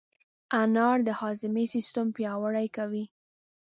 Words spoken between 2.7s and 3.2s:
کوي.